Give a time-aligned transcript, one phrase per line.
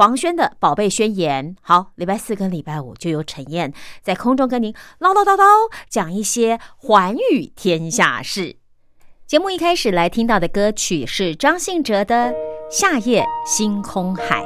[0.00, 5.44] 黄轩的宝贝宣言，好，礼拜四跟礼拜五就由陈燕在空中跟您唠唠叨叨
[5.90, 8.56] 讲一些寰宇天下事。
[9.26, 12.32] 节目一开始来听到的歌曲是张信哲的
[12.70, 14.42] 《夏夜星空海》。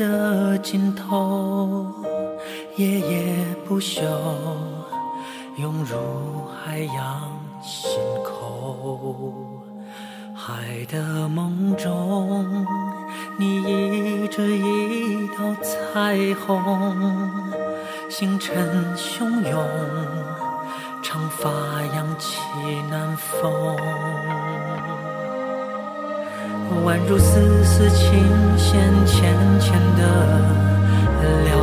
[0.00, 1.92] 的尽头，
[2.76, 4.00] 夜夜不休，
[5.56, 5.98] 涌入
[6.48, 9.34] 海洋心口。
[10.34, 12.66] 海的梦中，
[13.36, 16.62] 你倚着一道彩虹，
[18.08, 19.62] 星辰汹涌，
[21.02, 21.50] 长发
[21.94, 22.40] 扬起
[22.88, 23.76] 南风。
[26.84, 28.24] 宛如丝丝琴
[28.56, 31.59] 弦浅浅的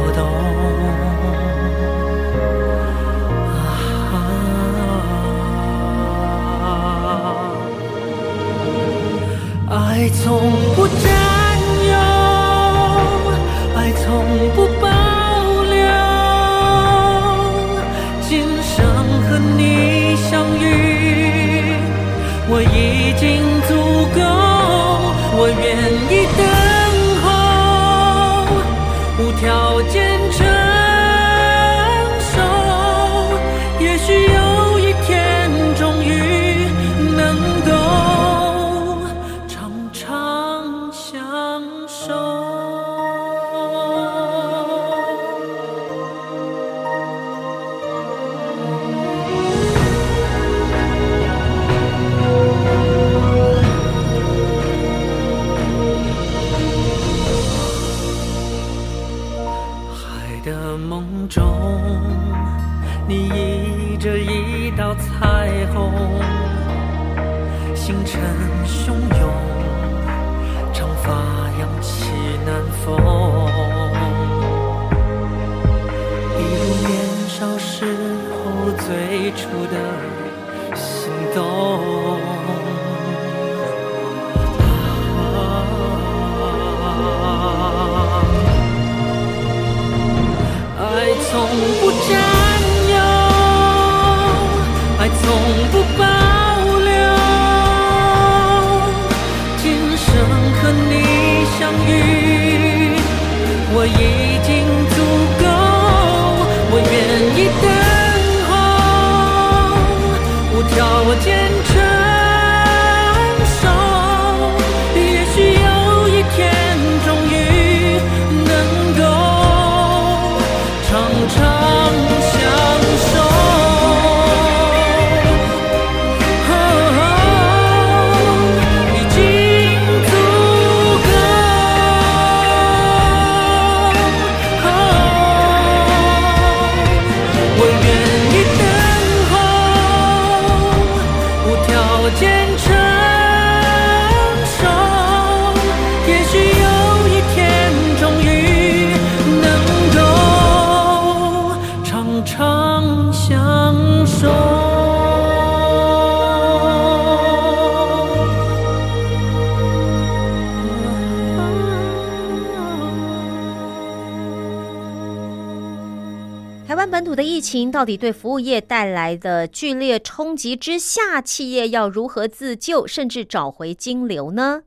[167.47, 174.63] 情到底对服务业带来的剧烈冲击之下，企业要如何自救，甚至找回金流呢？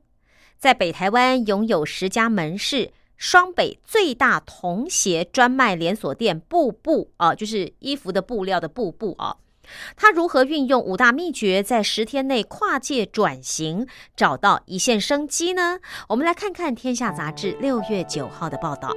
[0.57, 9.37] 在北台湾拥有十家门市，双北最大童鞋专卖连锁店布布啊，就是衣服的布料的布布啊。
[9.95, 13.85] 他如何运用五大秘诀，在十天内跨界转型，
[14.17, 15.79] 找到一线生机呢？
[16.09, 18.91] 我们来看看《天下杂志》六月九号的报道。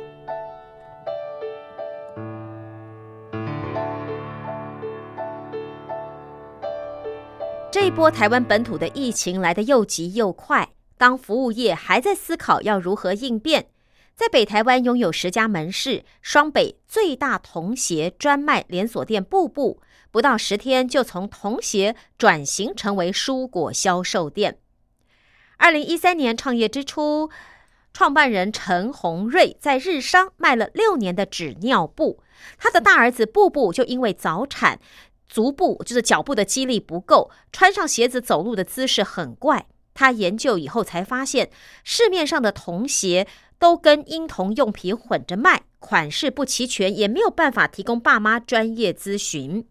[7.74, 13.66] 这一波台湾本土的疫情来得又急又快，当服务业还在思考要如何应变，
[14.14, 19.80] 在北台湾拥有十家门市、双北最大童鞋专卖连锁店步步，
[20.12, 24.58] 不到十天就从童鞋转型成为蔬果销售店。
[25.56, 27.28] 二零一三年创业之初，
[27.92, 32.22] 创办人陈宏瑞在日商卖了六年的纸尿布，
[32.56, 34.78] 他的大儿子布布就因为早产。
[35.34, 39.66] 足部就是脚部的肌力不够，穿上鞋子走路的姿势很怪。
[39.92, 41.50] 他研究以后才发现，
[41.82, 43.26] 市面上的童鞋
[43.58, 49.66] 都跟婴童用品混着卖，款式不齐全，也没有办法提供爸妈专业咨询。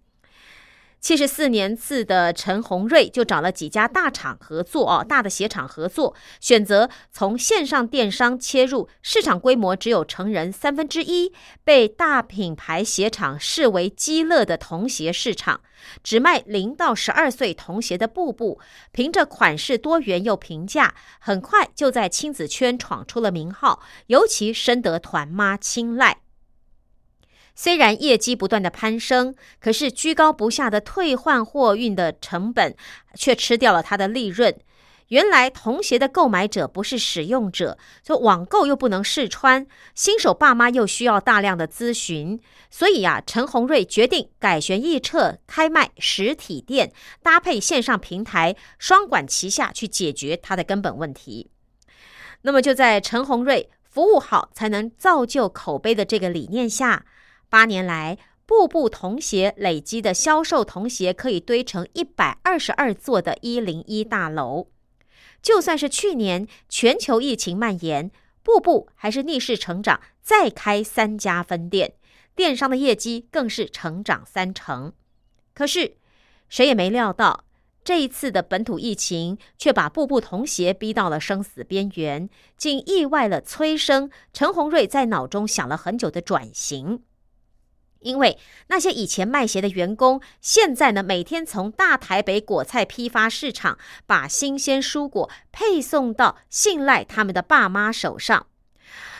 [1.04, 11.34] 七十四年次的陈宏瑞就找了几家大厂合作哦，大的鞋厂合作，选择从线上电商切入，市场规模只有成人三分之一，
[11.66, 15.60] 被大品牌鞋厂视为鸡肋的童鞋市场，
[16.02, 18.62] 只卖零到十二岁童鞋的布布，
[18.94, 26.20] 凭着款式多元又平价，很快就在亲子圈闯出了名号，尤其深得团妈青睐。
[27.56, 32.76] 虽然业绩不断的攀升，可是居高不下的退换货运的成本
[33.16, 34.56] 却吃掉了它的利润。
[35.10, 42.40] 原来童鞋的购买者不是使用者，就网购又不能试穿，新手爸妈又需要大量的咨询，
[42.72, 46.92] 所以啊，陈宏瑞决定改弦易辙，开卖实体店，
[47.22, 51.52] 搭配线上平台，双管齐下去解决它的根本问题。
[52.42, 57.06] 那么就在陈宏瑞服务好才能造就口碑的这个理念下。
[57.54, 58.18] 八年来，
[58.48, 64.70] 步步童鞋累积的销售童鞋可以堆成一百二十二座的一零一大楼。
[65.40, 68.10] 就算是去年全球疫情蔓延，
[68.42, 71.94] 步步还是逆势成长，再开三家分店，
[72.36, 74.92] 电商的业绩更是成长三成。
[75.54, 75.98] 可是，
[76.50, 77.44] 谁也没料到，
[77.84, 82.28] 这一次的本土疫情却把步步童鞋逼到了生死边缘，
[82.58, 87.04] 竟意外了催生陈宏瑞在脑中想了很久的转型。
[88.04, 98.48] 因为那些以前卖鞋的员工，现在呢每天从大台北果菜批发市场把新鲜蔬果配送到信赖他们的爸妈手上，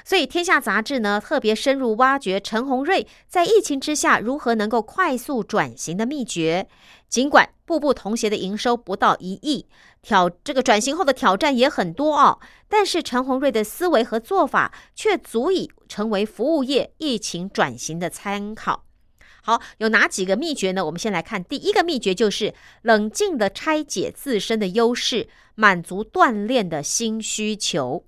[0.04, 6.68] 所以《天下杂志》呢特别深入挖掘陈宏瑞在疫情之下如何能够快速转型的秘诀。
[7.08, 9.68] 尽管步步童鞋的营收不到一亿，
[10.04, 18.84] 挑这个转型后的挑战也很多哦，但是陈宏瑞的思维和做法却足以成为服务业疫情转型的参考。
[19.42, 20.86] 好，有哪几个秘诀呢？
[20.86, 28.06] 我们先来看第一个秘诀，就是冷静的拆解自身的优势，满足锻炼的新需求。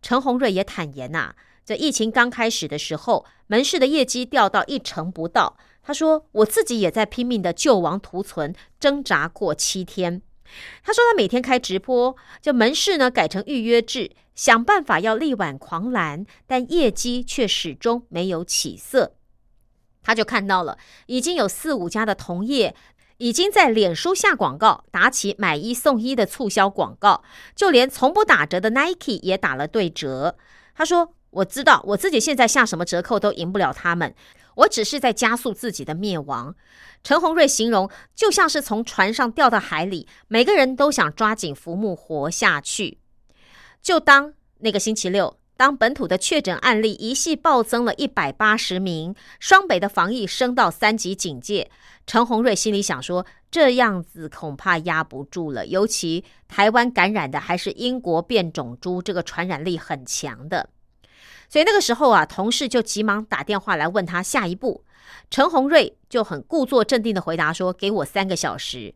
[0.00, 5.56] 陈宏瑞也坦言呐，在疫情刚开始的时候，门市的业绩掉到一成不到。
[5.82, 10.22] 他说：“我自己也在拼命的救亡图存，挣扎过七天。”
[10.82, 19.14] 他说：“他每天开直播，就门市呢改成预约制，想办法要力挽狂澜，但业绩却始终没有起色。”
[20.02, 22.74] 他就看到了，已经有四五家的同业
[23.18, 27.22] 已经在脸书下广告，打起买一送一的促销广告，
[27.54, 30.36] 就连从不打折的 Nike 也打了对折。
[30.74, 34.14] 他说：“我知道我自己现在下什么折扣都赢不了他们。”
[34.56, 36.54] 我只是在加速自己的灭亡。
[37.04, 42.98] 陈宏瑞形容，就像是从船上掉到海里，每个人都想抓紧浮木活下去。
[43.80, 51.70] 就当那个星期六，当本土的确诊案例一系暴增了一百八十名，双北的防疫升到三级警戒，
[52.06, 55.66] 陈宏瑞心里想说，这样子恐怕压不住了。
[55.66, 60.68] 尤其台湾感染的还是英国变种株，这个传染力很强的。
[61.52, 64.84] 所以那个时候啊，同事就急忙打电话来问他下一步。
[65.28, 68.94] 陈宏瑞就很故作镇定的回答说：“给我三个小时。”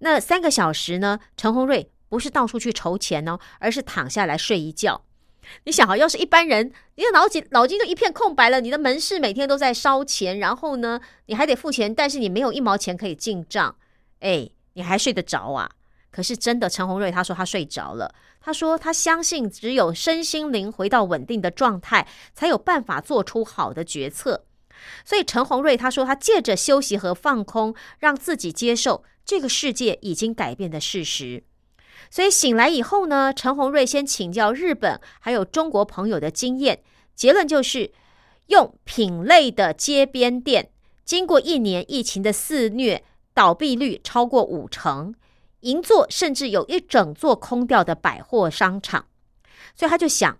[0.00, 1.18] 那三个小时呢？
[1.34, 5.00] 陈宏瑞不是到处去筹钱哦，而是躺下来睡一觉。
[5.64, 8.60] 你想啊，要是一般人，你的脑筋脑筋就一片空白了。
[8.60, 13.74] 你的门市每天都在烧钱，然后呢，你还得付钱，但是你没有一毛钱可以进账。
[14.20, 15.70] 哎，你还睡得着啊？
[16.14, 18.14] 可是真的，陈宏瑞他说他睡着了。
[18.40, 24.44] 他说他相信，只有身心灵回到稳定的状态，才有办法做出好的决策。
[25.04, 31.42] 所以陈宏瑞他说，他借着休息和放空，让自己接受这个世界已经改变的事实。
[32.08, 36.80] 所以醒来以后呢，陈宏瑞先请教日本还有中国朋友的经验，
[37.16, 37.90] 结论就是
[38.46, 40.70] 用品类的街边店，
[41.04, 43.02] 经过一年疫情的肆虐。
[43.36, 45.12] 倒闭率超过五成，
[45.64, 49.06] 银座甚至有一整座空掉的百货商场。
[49.74, 50.38] 所以他就想，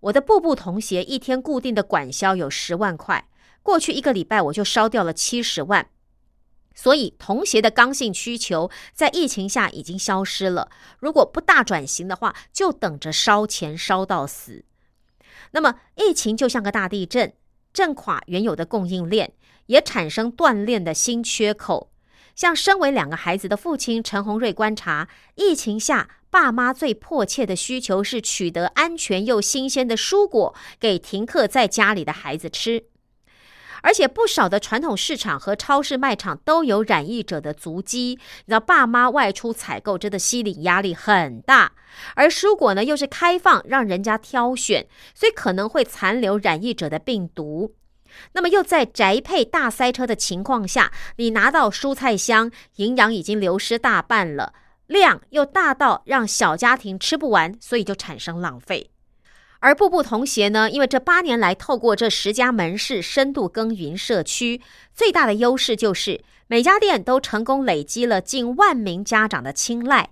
[0.00, 3.28] 我的步步童鞋一天固定的管销有十万块，
[3.62, 5.88] 过去一个礼拜我就烧掉了七十万。
[6.74, 10.70] 所以童鞋的刚性需求在疫情下已经消失了。
[11.00, 14.64] 如果不大转型的话，就等着烧钱烧到死。
[15.52, 17.32] 那么疫情就像个大地震，
[17.72, 19.32] 震垮原有的供应链，
[19.66, 21.90] 也产生断链的新缺口。
[22.36, 32.84] 像身为两个孩子的父亲陈宏瑞观察，疫情下爸妈最迫切的需求是取得安全又新鲜的蔬果给停课在家里的孩子吃。
[33.82, 41.72] 而且不少的传统市场和超市卖场都有染疫者的足迹，你知道爸妈外出采购真的心理压力很大，
[42.16, 47.74] 而蔬果呢又是开放让人家挑选，所以可能会残留染疫者的病毒。
[48.32, 54.52] 那么又在宅配大塞车的情况下，你拿到蔬菜箱，营养已经流失大半了，
[54.86, 58.90] 量又大到让小家庭吃不完，所以就产生浪费。
[59.60, 60.70] 而步步童鞋呢？
[60.70, 64.60] 因为这八年来，透过这十家门市深度耕耘社区，
[64.94, 70.10] 最大的优势就是每家店都成功累积了近万名家长的青睐。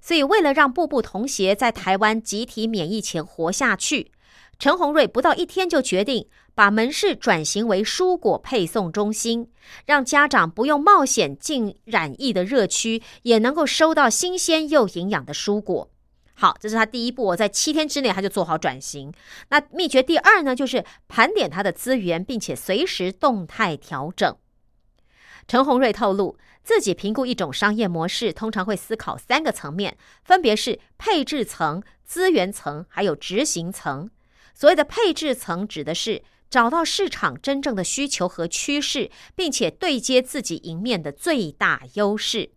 [0.00, 4.12] 所以，为了让步步童鞋在台湾集体免疫前活下去，
[4.62, 9.50] 陈宏瑞不到一天就决定把门市转型为蔬果配送中心，
[9.86, 15.90] 让家长不用冒险进染疫的热区，也能够收到新鲜又营养的蔬果。
[16.34, 17.34] 好，这是他第一步。
[17.34, 19.12] 在七天之内，他就做好转型。
[19.48, 24.36] 那秘诀第二呢，就是盘点他的资源，并且随时动态调整。
[25.48, 34.08] 陈宏瑞透露，自己评估一种商业模式，通常会思考三个层面，分别是配置层、资源层，还有执行层。
[34.54, 42.50] 所谓的配置层，指的是找到市场真正的需求和趋势，并且对接自己赢面的最大优势。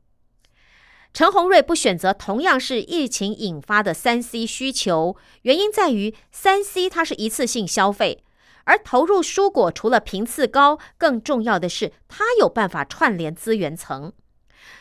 [1.13, 8.21] 陈宏瑞不选择同样是疫情引发的三 C 需求，原因在于三 C 它是一次性消费，
[8.65, 14.11] 而投入蔬果除了频次高，更重要的是它有办法串联资源层。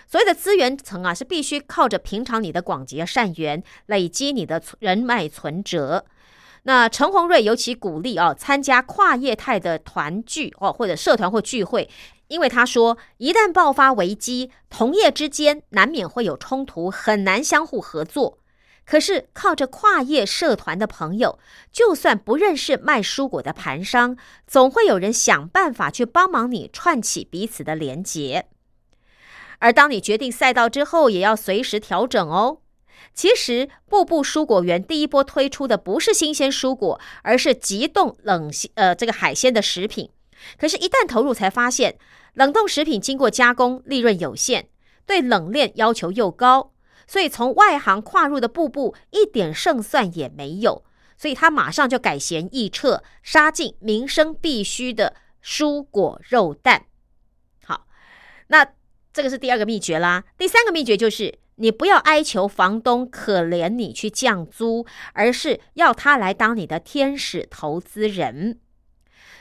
[0.08, 6.04] 所谓的资源层啊，是必须靠着平常你的广结善缘，累积你的人脉存折。
[6.64, 11.88] 那陈宏瑞尤其鼓励啊，参加跨业态的团聚哦，或者社团或聚会。
[12.28, 18.38] 因为他说，一旦爆发危机，同业之间难免会有冲突，很难相互合作。
[18.86, 21.38] 可是靠着跨业社团的朋友，
[21.70, 24.16] 就算不认识卖蔬果的盘商，
[24.46, 28.46] 总会有人想办法去帮忙你串起彼此的连结。
[29.58, 32.58] 而当你决定赛道之后，也要随时调整哦。
[33.14, 40.10] 其实，步步蔬果园第一波推出的不是新鲜蔬果，而是急冻冷呃这个海鲜的食品。
[40.58, 41.96] 可是，一旦投入，才发现
[42.34, 44.66] 冷冻食品经过加工，利润有限，
[45.06, 46.72] 对冷链要求又高，
[47.06, 50.84] 所以从外行跨入的步步一点胜算也没有，
[51.16, 56.86] 所以他马上就改弦易辙，杀进民生必须的蔬果肉蛋。
[57.64, 57.86] 好，
[58.48, 58.66] 那
[59.12, 60.24] 这个是第二个秘诀啦。
[60.36, 68.58] 第三个秘诀就是，你不要哀求房东可怜你去降租，而是要他来当你的天使投资人。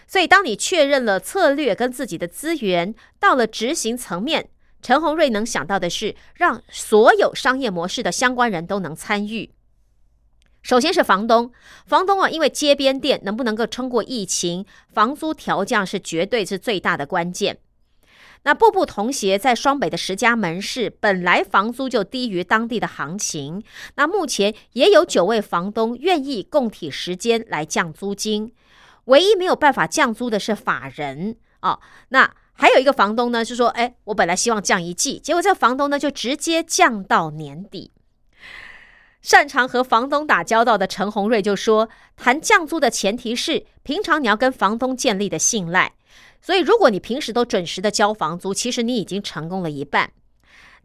[0.06, 4.50] 所以，当你确认了策略跟自己的资源，到了执行层面，
[4.82, 9.52] 陈宏瑞能想到的是，让所有商业模式的相关人都能参与。
[10.62, 11.52] 首先是房东，
[11.86, 17.58] 房东啊，因为街边店能不能够撑过疫情，房租调降是绝对是最大的关键。
[18.44, 23.64] 那步步同鞋在双北的十家门市，本来房租就低于当地的行情，
[23.96, 28.54] 那目前也有九位房东愿意共体时间来降租金。
[29.06, 31.80] 唯一没有办法降租的是法人哦。
[32.10, 37.92] 那还有一个房东呢，是说，哎，我本来希望降一季，结果这个房东呢就直接降到年底。
[39.22, 45.94] 擅长和房东打交道的陈宏瑞就说，谈降租的前提是平常你要跟房东建立的信赖。
[46.46, 50.12] 所以，如果你平时都准时的交房租，其实你已经成功了一半。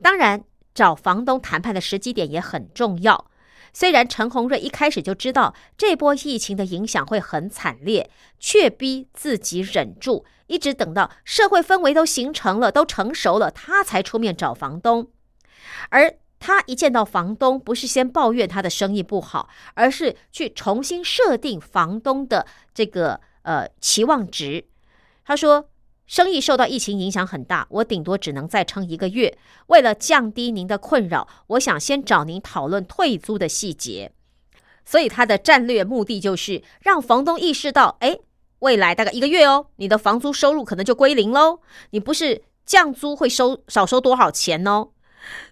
[0.01, 3.29] 当然，找房东谈判的时机点也很重要。
[3.73, 15.11] 虽然陈宏瑞一开始就知道这波疫情的影响会很惨烈，却逼自己忍住，一直等到社会氛围都形成了、都成熟了，他才出面找房东。
[15.91, 24.65] 而他一见到房东，不是先抱怨他的生意不好，而是去重新设定房东的这个呃期望值。
[25.29, 25.69] 他说。
[26.11, 29.37] 生意受到疫情影响很大，我顶多只能再撑一个月。
[29.67, 34.11] 为了降低您的困扰，我想先找您讨论退租的细节。
[34.87, 38.19] 所以他的战略目的就是让房东意识到，哎，
[38.61, 41.61] 未来大概一个月哦，你的房租收入可能就归零喽。
[41.91, 44.89] 你不是降租会收少收多少钱哦。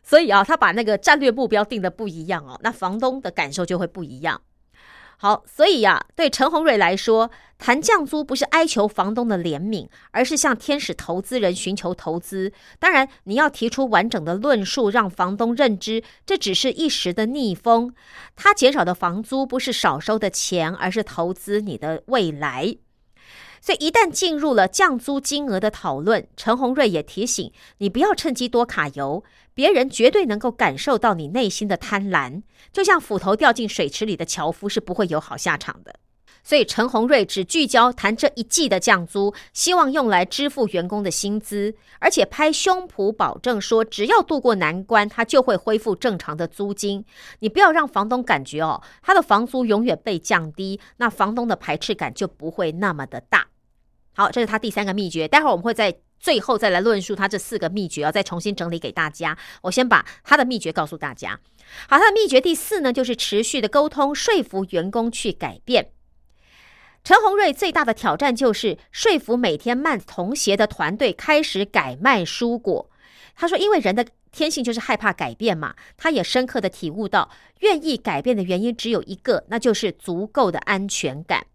[0.02, 4.40] 所以啊，他把那个战略目标定的不一样哦，那房东的感受就会不一样。
[5.18, 12.52] 好，所以呀，对陈宏瑞来说，谈降租不是哀求房东的怜悯，而是向天使投资人寻求投资。
[12.78, 17.94] 当然，你要提出完整的论述，让房东认知这只是一时的逆风。
[18.36, 22.76] 他减少的房租不是少收的钱，而是投资你的未来。
[23.62, 29.24] 所以，一旦进入了降租金额的讨论，陈宏瑞也提醒你不要趁机多卡油，
[29.56, 35.96] 别人绝对能够感受到你内心的贪婪，就像斧头掉进水池里的樵夫是不会有好下场的。
[36.44, 47.04] 所以，陈宏瑞只聚焦谈这一季的降租，希望用来支付员工的薪资，而且拍胸脯保证说，只要渡过难关，他就会恢复正常的租金。
[47.38, 53.48] 你不要让房东感觉哦，他的房租永远被降低，那房东的排斥感就不会那么的大。
[54.14, 55.26] 好，这是他第三个秘诀。
[55.26, 55.92] 待会儿我们会在
[56.26, 59.38] 最后再来论述他这四个秘诀，要再重新整理给大家。
[59.62, 61.38] 我先把他的秘诀告诉大家。
[61.88, 65.92] 好，他的秘诀第四呢，就是持续的沟通，说服员工去改变。
[67.04, 72.90] 陈宏瑞最大的挑战就是说服每天卖童鞋的团队开始改卖蔬果。
[73.36, 75.76] 他说，因为人的天性就是害怕改变嘛。
[75.96, 77.30] 他也深刻的体悟到，
[77.60, 81.46] 愿意改变的原因只有一个，那就是足够的安全感。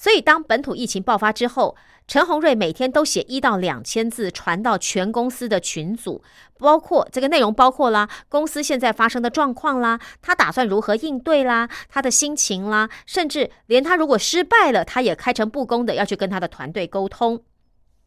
[0.00, 1.76] 所以，当本土疫情爆发之后，
[2.08, 6.24] 陈宏瑞每天都写一到两千字传到全公司的群组，
[6.58, 17.44] 包括这个内容包括啦，公司现在发生的状况啦，他打算如何应对啦，他的心情啦，甚至连他如果失败了，他也开诚布公的要去跟他的团队沟通。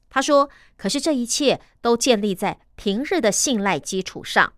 [0.10, 4.54] 他说：“可是这一切都建立在平日的信赖基础上。”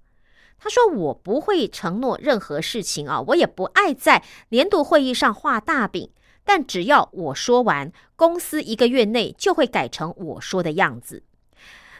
[0.58, 6.10] 他说：“我不会承诺任何事情啊，我也不爱在年度会议上画大饼。”
[6.46, 11.24] 但只要我说完，公司一个月内就会改成我说的样子。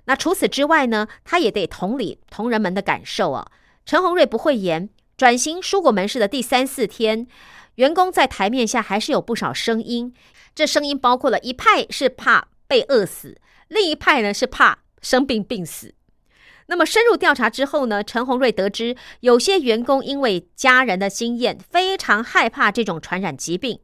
[0.06, 1.08] 那除此之外呢？
[1.24, 3.52] 他也得同理同仁们的感受啊。
[3.88, 7.26] 陈宏瑞不会言，转型蔬果门市的第三四天，
[7.76, 10.14] 员工在台面下还是有不少声音。
[10.54, 15.96] 这声音包括了一派是怕被饿死，另一派呢是怕生病病死。
[16.68, 18.04] 那么深入调查之后呢？
[18.04, 23.80] 陈宏瑞得知，有些员工因为家人的经验，非常害怕这种传染疾病。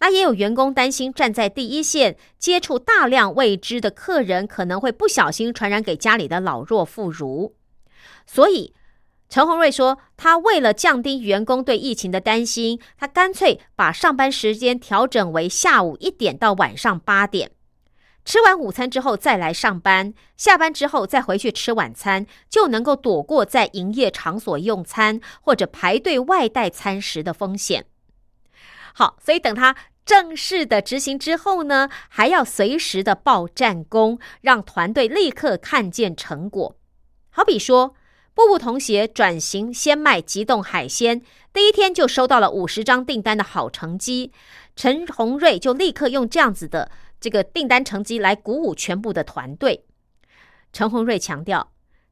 [0.00, 7.52] 那也有员工担心，站在第一线接触大量未知的客人，可能会不小心传染给家里的老弱妇孺。
[8.26, 8.74] 所以，
[9.28, 17.50] 陈宏瑞说，他为了降低员工对疫情的担心，他干脆把上班时间调整为下午一点到晚上八点，
[18.24, 27.84] 吃完午餐之后再来上班，下班之后再回去吃晚餐，就能够躲过在营业场所用餐或者排队外带餐食的风险。
[28.94, 29.76] 好，所以等他。
[30.02, 36.74] 正式的执行之后呢，还要随时的报战功，让团队立刻看见成果。
[37.28, 37.94] 好比说，
[38.34, 41.22] 步步童鞋转型先卖急冻海鲜，
[41.52, 44.32] 第一天就收到了五十张订单的好成绩。
[44.74, 49.84] 陈宏瑞就立刻用这样子的这个订单成绩来鼓舞全部的团队。
[50.72, 51.70] 陈宏瑞强调，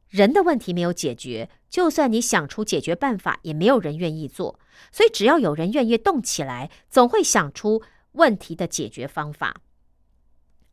[0.09, 4.59] 人的问题没有解决，就算你想出解决办法，也没有人愿意做。
[4.91, 9.57] 所以，只要有人愿意动起来，总会想出问题的解决方法。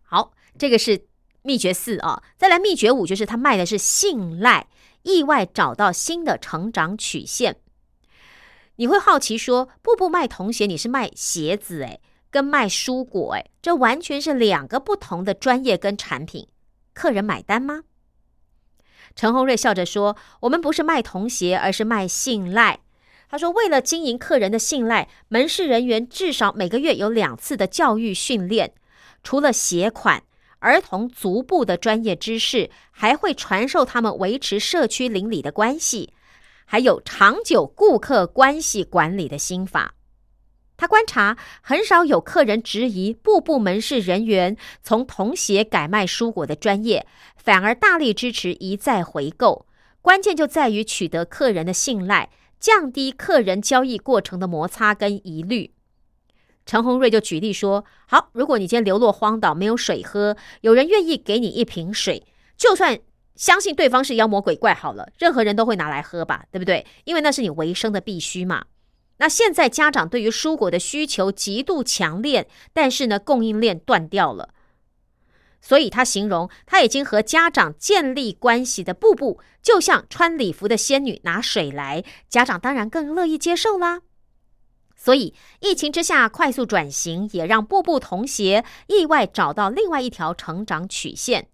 [0.04, 1.08] 好，这个是
[1.42, 2.24] 秘诀四啊。
[2.38, 4.68] 再来，秘诀五就是他卖的是信赖，
[5.04, 7.58] 意外找到新的成长曲线。
[8.78, 16.48] 你会好奇说，步步卖童鞋，你是卖鞋子诶，跟卖蔬果诶，这完全是两个不同的专业跟产品，
[16.94, 17.84] 客人买单吗？
[19.16, 22.80] 陈宏瑞笑着说：“我们不是卖童鞋，而是卖信赖。”
[23.30, 28.74] 他说：“为了经营客人的信赖，门市人员至少每个月有两次的教育训练。
[29.24, 30.24] 除了鞋款、
[30.60, 36.14] 儿童足部的专业知识，还会传授他们维持社区邻里的关系，
[36.66, 39.96] 还有长久顾客关系管理的心法。
[40.78, 49.66] 他观察，很少有客人质疑步步门市人员从童鞋改卖蔬果的专业，反而大力支持一再回购。
[50.02, 55.72] 关键就在于取得客人的信赖。”降低客人交易过程的摩擦跟疑虑，
[56.66, 62.26] 陈宏瑞就举例说：好，如果你今天流落荒岛没有水喝，有人愿意给你一瓶水，
[62.58, 62.98] 就算
[63.36, 66.84] 相信对方是妖魔鬼怪，好了，任何人都会拿来喝吧，对不对？
[67.04, 68.66] 因为那是你维生的必须嘛。
[69.18, 74.50] 那现在家长对于蔬果的需求极度强烈，但是呢，供应链断掉了。
[75.62, 84.02] 所以他形容他已经和家长建立关系的步步，就像穿礼服的仙女拿水来，家长当然更乐意接受啦。
[84.96, 91.48] 所以疫情之下快速转型，也让步步童鞋意外找到另外一条成长曲线。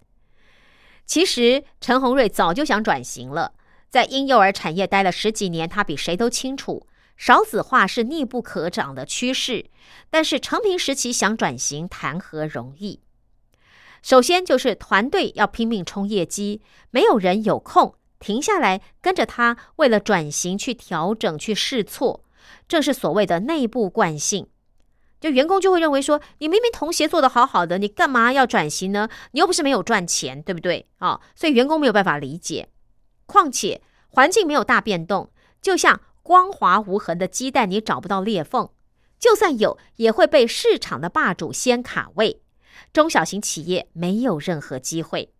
[1.06, 3.54] 其实陈宏瑞早就想转型了，
[3.90, 6.86] 在婴幼儿产业待了十几年，他比谁都清楚
[7.22, 9.68] 少子化是逆不可长的趋势。
[10.10, 13.00] 但是成平时期想转型，谈何容易？
[14.02, 22.24] 首先就是团队要拼命冲业绩，没有人有空停下来跟着他，为了转型去调整、去试错，
[22.68, 24.48] 这是所谓的内部惯性。
[25.20, 29.08] 就员工就会认为说，你明明同协做得好好的，你干嘛要转型呢？
[29.34, 30.88] 你又不是没有赚钱，对不对？
[30.98, 32.70] 啊，所以员工没有办法理解。
[33.28, 33.80] 况且
[34.10, 35.32] 环境没有大变动，
[35.62, 38.70] 就像光滑无痕的鸡蛋，你找不到裂缝，
[39.20, 42.42] 就算有，也会被市场的霸主先卡位。
[42.94, 45.34] 中小型企业没有任何机会，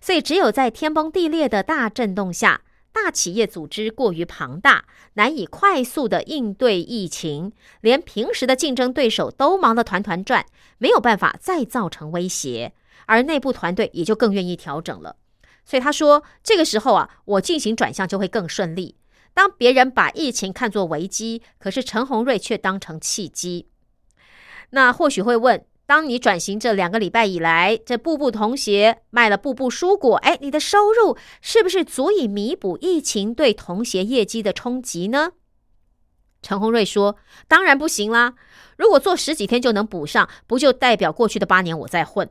[0.00, 10.46] 所以只有在天崩地裂的大震动下，大企业组织过于庞大，难以快速的应对疫情，连平时的竞争对手都忙得团团转，
[10.78, 12.72] 没有办法再造成威胁，
[13.06, 15.16] 而内部团队也就更愿意调整了。
[15.64, 18.96] 所以他说，这个时候啊，我进行转向就会更顺利。
[19.34, 23.68] 当别人把疫情看作危机，可是陈宏瑞却当成契机。
[24.70, 25.64] 那或许会问。
[25.86, 35.32] 当你转型这两个礼拜以来，这步步童鞋卖了步步蔬果，哎，你的收入是不是足以弥补疫情对童鞋业绩的冲击呢？
[36.42, 37.16] 陈宏瑞说
[37.48, 38.34] ：“当然不行啦！
[38.76, 42.30] 如果做十几天就能补上，不就代表过去的八年我在混？”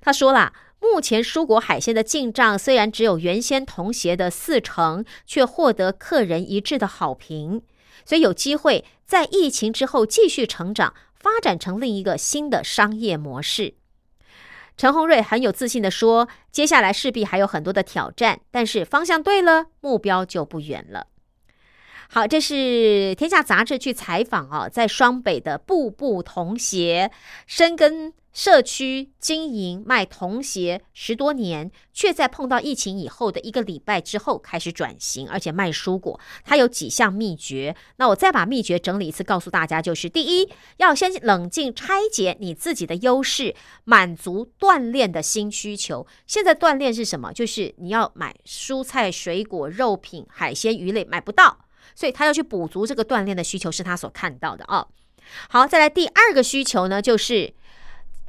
[0.00, 0.52] 他说啦，
[0.92, 7.62] 目前蔬果海鲜的进账虽然只有原先童鞋的四成，却获得客人一致的好评，
[8.04, 10.94] 所以有机会在疫情之后继续成长。
[11.24, 13.76] 发展成另一个新的商业模式。
[14.76, 21.06] 陈宏瑞很有自信的说：“接下来势必还有很多的挑战，但是方向对了，目标就不远了。”
[22.08, 22.54] 好，这是
[23.14, 27.10] 《天下杂志》去采访啊，在双北的步步童鞋
[27.46, 28.12] 深耕。
[28.34, 36.18] 社区经营卖童鞋十多年，却在碰到疫情以后的一个礼拜之后开始转型，而且卖蔬果。
[36.42, 46.04] 它有几项秘诀，那我再把秘诀整理一次，告诉大家：就是第一，要先冷静拆解你自己的优势，满足锻炼的新需求。
[46.26, 47.32] 现在锻炼是什么？
[47.32, 51.63] 就是你要买蔬菜、水果、肉品、海鲜、鱼类买不到，
[51.94, 54.86] 所以他要去补足这个锻炼的需求，是他所看到的啊。
[55.48, 57.54] 好，再来第二个需求呢，就是。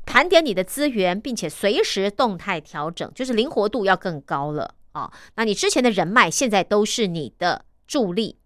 [0.07, 5.11] 盘点你的资源，并且随时动态调整，就是灵活度要更高了啊！
[5.33, 8.37] 那你之前的人脉现在都是你的助力。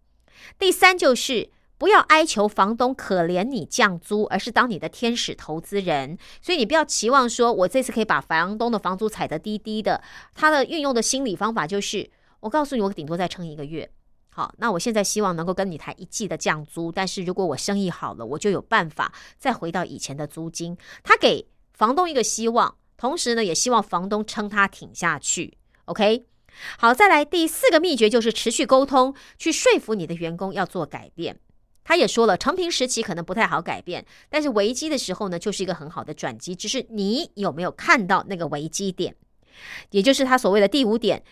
[0.57, 6.17] 第三就是不要哀求房东可怜你降租，而是当你的天使投资人。
[6.41, 10.01] 所以你不要期望说我这次可以把房东的房租踩得低低的。
[10.33, 13.91] 他的运用的心理方法就是，我告诉你，我顶多再撑一个月。
[14.39, 20.77] 好，那我现在希望能够跟你谈一季的降租，但是如果我生意好了，我就有办法再回到以前的租金。
[21.03, 25.57] 他给房东一个希望，同时呢，也希望房东撑他挺下去。
[25.83, 26.25] OK，
[26.77, 31.37] 好，再来第四个秘诀就是持续沟通，去说服你的员工要做改变。
[31.83, 36.55] 他也说了，成平时期可能不太好改变，但是危机的时候呢，就是一个很好的转机。
[36.55, 39.13] 只是你有没有看到那个危机点，
[39.89, 41.23] 也就是他所谓的第五点。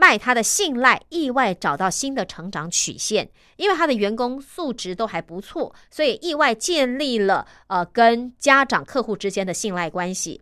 [0.00, 10.40] 卖他的信赖，意外找到新的成长曲线，因为他的员工素质都还不错，所以意外建立了呃跟家长、客户之间的信赖关系。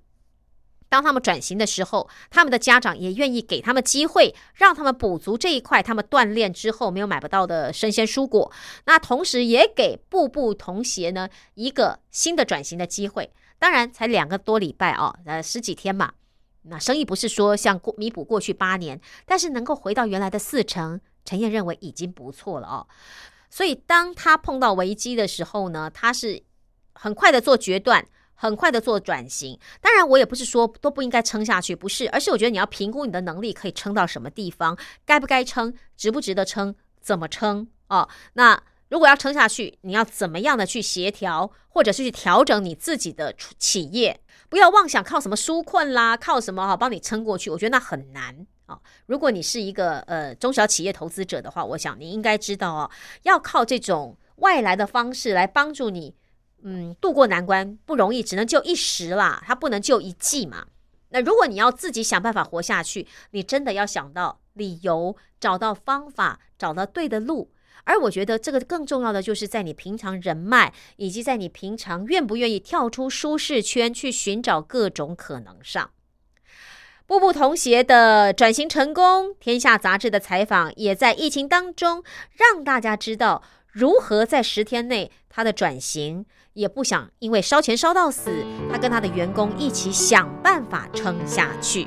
[0.90, 8.52] 当他们转型的时候，他们的家长也愿意给他们机会，让他们补足这一块他们锻炼之后没有买不到的生鲜蔬果。
[8.84, 13.32] 那同时也给步步童鞋呢一个新的转型的机会。
[13.58, 16.12] 当然才两个多礼拜哦，呃十几天嘛。
[16.68, 22.86] 那生意不是说像过弥补过去八年，但是能够回到原来的四成，陈燕认为已经不错了哦。
[23.48, 26.42] 所以当他碰到危机的时候呢，他是
[26.92, 29.58] 很快的做决断，很快的做转型。
[29.80, 38.08] 当然，我也不是说都不应该撑下去，不是，而是我觉得你要评估你的能力可以撑到什么地方，该不该撑，值不值得撑，怎么撑哦。
[38.34, 44.20] 那如果要撑下去，你要怎么样的去协调，或者是去调整你自己的企业？
[44.56, 48.80] 不要妄想靠什么纾困啦，靠什么哈帮你撑过去，我觉得那很难啊。
[49.04, 52.90] 如果你是一个呃中小企业投资者的话，我想你应该知道哦，
[53.24, 56.14] 要靠这种外来的方式来帮助你，
[56.62, 60.64] 嗯，渡过难关不容易，只能救一时啦，它不能救一季嘛。
[61.10, 67.50] 那如果你要自己想办法活下去，你真的要想到理由，找到方法，找到对的路。
[67.86, 75.90] 而我觉得这个更重要的，就是在你平常人脉，以及在你平常愿不愿意跳出舒适圈去寻找各种可能上。
[77.06, 91.86] 步步童鞋的转型成功，天下杂志的采访也在疫情当中让大家知道如何在十天内他的转型，也不想因为烧钱烧到死，他跟他的员工一起想办法撑下去。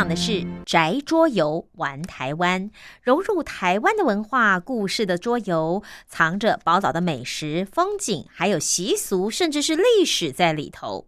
[0.00, 2.70] 享的是宅桌游玩台湾，
[3.02, 11.06] 融入台湾的文化故事的桌游，藏着宝岛的美食、风景，还有习俗，甚至是历史在里头。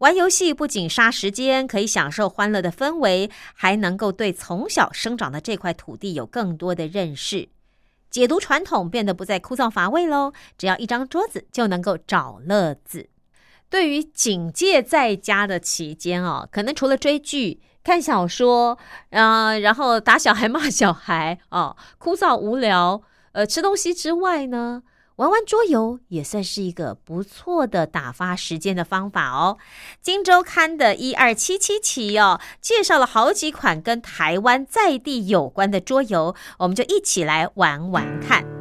[0.00, 7.48] 玩游戏不仅杀时间，可以享受欢乐的氛围，还能够对从小生长的这块土地有更多的认识。
[8.10, 13.08] 解读传统变得不再枯燥乏味喽，只要一张桌子就能够找乐子。
[13.70, 18.76] 对于警戒在家的期间哦，可能除了追剧、看小说，
[19.08, 23.00] 呃，然后打小孩、骂小孩 哦，枯燥无聊，
[23.32, 24.82] 呃，吃东西之外呢，
[25.16, 29.56] 玩玩桌游也算是一个不错的打发时间的方法哦。
[30.02, 38.57] 金周刊的一二七七期哦，介绍了好几款跟台湾在地有关的桌游，我们就一起来玩玩看。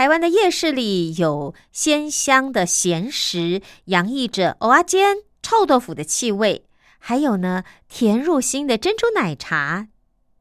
[0.00, 6.64] 台湾的夜市里，有鲜香的咸食，洋溢着蚵仔煎、臭豆腐的气味，
[6.98, 9.88] 还有呢甜入心的珍珠奶茶。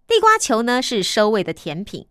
[0.07, 2.07] 地瓜球呢是收味的甜品，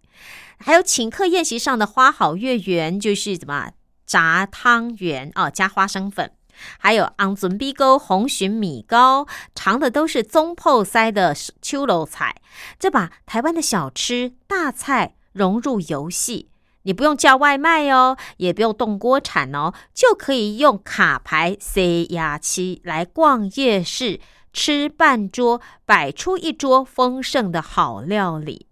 [0.59, 3.71] 还有请客宴席上的花好月圆，就是怎么
[4.05, 6.31] 炸汤圆哦，加花生粉。
[6.79, 12.43] 还有昂尊碧沟红鲟米糕，尝的都是中破塞的秋楼菜。
[12.79, 16.51] 这把台湾的小吃大菜融入游戏。
[16.83, 24.21] 你不用叫外卖哦，也不用动锅铲哦，就可以用卡牌 C 压七来逛夜市，
[24.53, 28.67] 吃半桌，摆出一桌丰盛的好料理。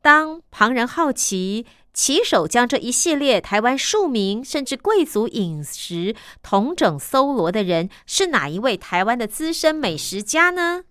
[0.00, 10.84] 当旁人好奇，起手将这一系列台湾庶民甚至贵族饮食同整搜罗的人，是哪一位台湾的资深美食家呢？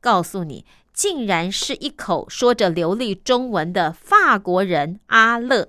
[0.00, 0.64] 告诉你。
[0.96, 5.68] 竟然是一口说着流利中文的法国人阿乐，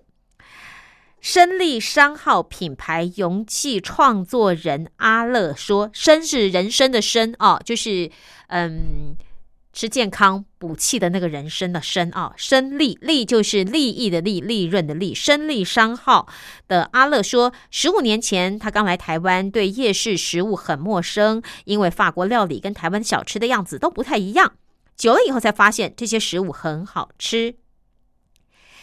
[1.20, 8.10] 生力商号品牌容器创作人阿乐说：“生是人生的生哦，就是
[8.48, 9.18] 嗯，
[9.74, 15.14] 吃健康补气的那个人生的生哦，生利利就是利益的利，利润的利。
[15.14, 16.30] 生力商号
[16.70, 24.54] 的阿乐说，十五年前他刚来台湾，对夜市食物很陌生，因为法国料理跟台湾小吃的样子都不太一样。”
[24.98, 27.56] 久了以后才发现这些食物很好吃。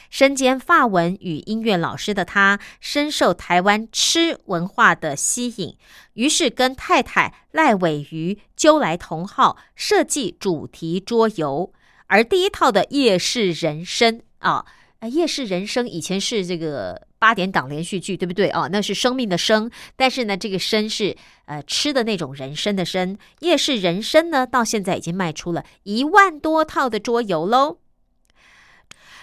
[0.09, 5.77] 身兼法文与音乐老师的他，深受台湾吃文化的吸引，
[6.13, 11.73] 于是跟太太赖伟瑜揪来同号设计主题桌游。
[12.07, 14.65] 而第一套的夜市人生啊，
[15.11, 17.09] 夜市人生以前是这个。
[17.25, 18.69] 八点档连续剧对不对哦？
[18.71, 23.17] 那是生命的生，但是呢，这个生是呃吃的那种人参的参。
[23.41, 27.79] 夜市人参呢，到现在已经卖出了一万多套的桌游喽。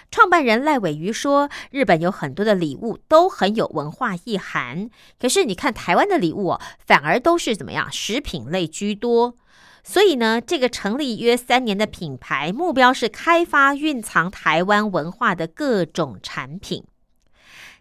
[0.10, 7.88] 创办人赖伟瑜说：“日本有很多的礼物都很有文化意涵，可是你看台湾的礼物哦，反而都是怎么样？
[7.92, 9.38] 食品类居多。
[9.84, 16.84] 所以呢，这个成立约三年的品牌，目标是开发蕴藏台湾文化的各种产品。”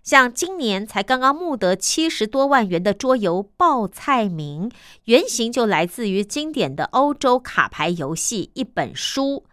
[0.03, 4.69] 像今年才刚刚募得七十多万元的桌游《报菜名》，
[5.05, 9.45] 原型就来自于经典的欧洲卡牌游戏一本书。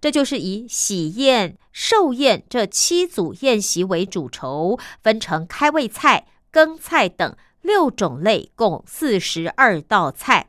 [0.00, 10.48] 这就是以喜宴、寿宴这七组宴席为主轴，分成开胃菜、羹菜等六种类，共四十二道菜。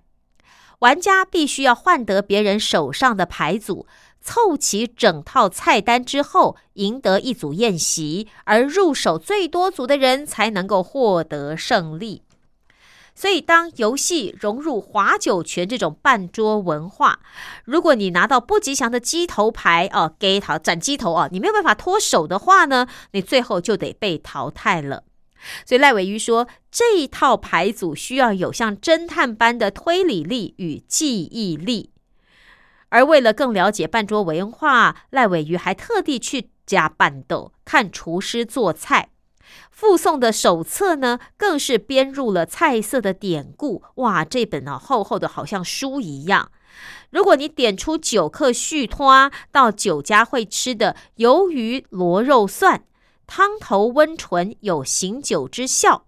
[0.79, 3.85] 玩家必须要换得别人手上的牌组。
[4.21, 12.21] 凑齐整套菜单之后，赢得一组宴席，而入手最多组的人才能够获得胜利。
[13.13, 17.19] 所以，当游戏融入划酒泉这种半桌文化，
[17.65, 25.03] 如果你拿到不吉祥的鸡头牌哦，给桃斩鸡头哦，你没有办法脱手的话呢，你最后就得被淘汰了。
[25.65, 31.90] 所以赖伟瑜说，这一套牌组需要有像侦探般的推理力与记忆力。
[32.91, 39.09] 而为了更了解半桌文化，赖伟瑜还特地去加拌豆，看厨师做菜。
[39.69, 43.81] 附送的手册呢，更是编入了菜色的典故。
[43.95, 46.51] 哇，这本呢厚厚的，好像书一样。
[47.09, 52.85] 如果你点出酒客续托到酒家会吃的鱿鱼螺肉蒜
[53.25, 56.05] 汤头温醇，有醒酒之效。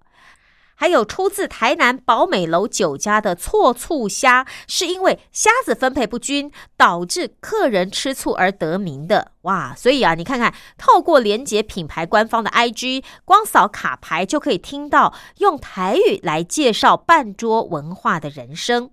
[0.75, 9.31] 还有出自台南宝美楼酒家的错醋虾，是因为虾子分配不均，导致客人吃醋而得名的。
[9.41, 18.91] 哇，所以啊，你看看，透过连接品牌官方的 IG，光扫卡牌就可以听到用台语来介绍半桌文化的人生。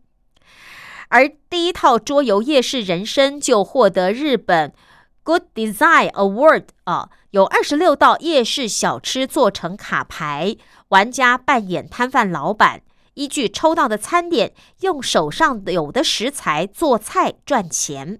[1.09, 4.72] 而第一套桌游《夜市人生》就获得日本
[5.31, 10.57] Good Design Award 啊，有二十六道夜市小吃做成卡牌。
[10.89, 12.83] 玩家扮演摊贩老板，
[13.14, 18.18] 依据抽到的餐点，用手上有的食材做菜赚钱。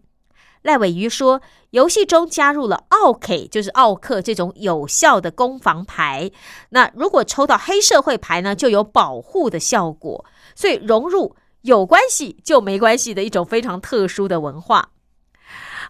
[0.63, 6.31] 赖伟瑜说，游戏中加入了奥 K，就是奥克这种有效的攻防牌。
[6.69, 10.25] 那如果抽到黑社会牌呢，就有保护的效果。
[10.55, 14.91] 所以融入有关系就没关系的一种非常特殊的文化。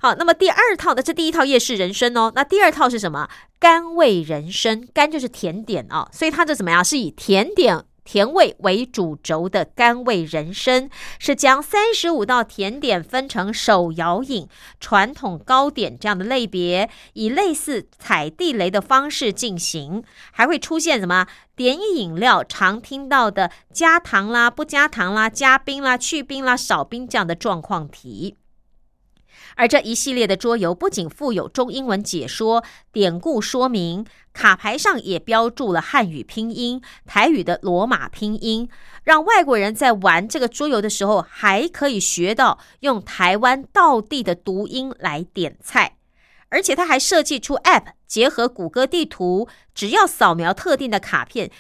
[0.02, 3.28] 好，那么第二套的这第一套夜市人生哦，那第二套是什么？
[3.58, 6.82] 甘味人生，甘就是甜点哦，所以它这怎么样？
[6.82, 10.88] 是以甜点甜味为主轴的甘味人生，
[11.18, 14.48] 是将三十五道甜点分成手摇饮、
[14.80, 28.38] 传统糕点这样的类别，以类似踩地雷的方式进行，还会出现什么点饮料常听到的加糖啦、不加糖啦、加冰啦、去冰啦、少冰这样的状况题。
[29.60, 38.70] 而这一系列的桌游不仅附有中英文解说、典故说明，卡牌上也标注了汉语拼音、台语的罗马拼音，
[39.04, 45.98] 让外国人在玩这个桌游的时候，还可以学到用台湾道地的读音来点菜。
[46.48, 51.50] 而且他还设计出 App，结合谷歌地图，只要扫描特定的卡片，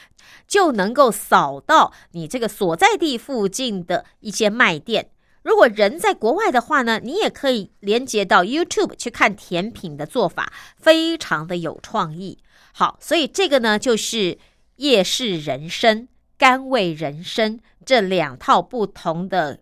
[0.48, 5.10] 就能够扫到你这个所在地附近的一些卖店。
[5.42, 12.38] 如果人在国外的话呢，你也可以连接到 YouTube 去看甜品的做法，非常的有创意。
[12.72, 14.38] 好，所以这个呢就是
[14.76, 19.60] 夜市人参、甘味人参这两套不同的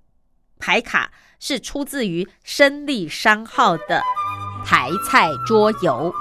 [0.59, 4.03] 牌卡，是出自于生力商号的
[4.64, 6.12] 台菜桌游。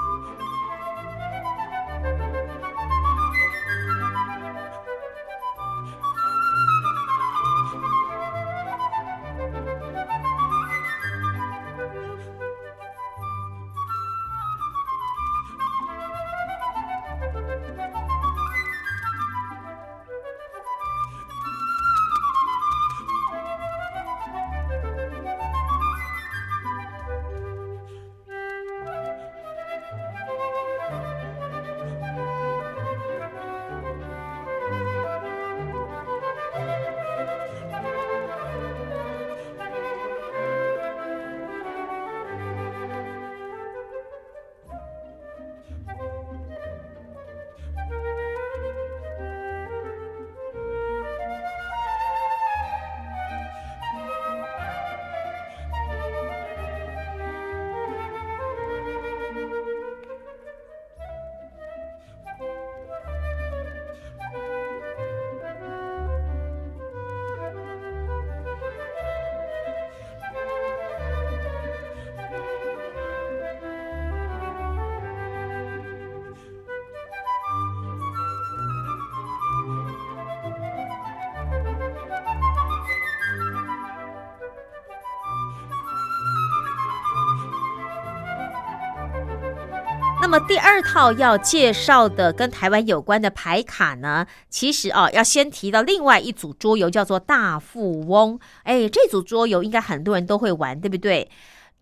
[90.45, 98.39] 第二套要介绍的跟台湾有关的牌卡呢，其实啊要先提到另外一组桌游，叫做大富翁。
[98.63, 101.29] 哎，这组桌游应该很多人都会玩，对不对？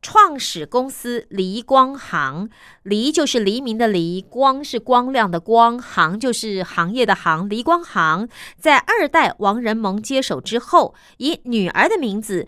[0.01, 2.49] 创始公司黎光行，
[2.83, 7.49] 黎就是黎明的黎，光是光亮的光，行就是行业的行。
[7.49, 8.29] 黎光行
[8.59, 12.47] 在二代王仁蒙接手之后，以女儿的名字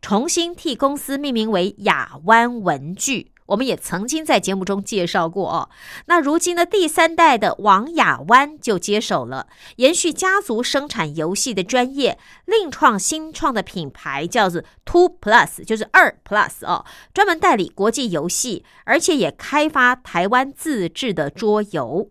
[0.00, 3.32] 重新替公司命名为亚湾文具。
[3.48, 5.68] 我们也曾经在节目中介绍过哦。
[6.06, 22.10] 那如今的第三代的王亚湾就接手了，延续家族生产游戏的专业，另创新创的品牌叫做 Two Plus，就是二 Plus 哦，专门代理国际游戏，而且也开发台湾自制的桌游。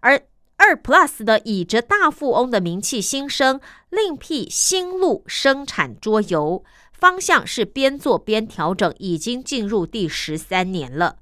[0.00, 0.22] 而
[0.58, 6.64] 二 Plus 呢，以着大富翁的名气新生，另辟新路生产桌游。
[6.98, 11.16] 方向是边做边调整，已经进入第十三年了。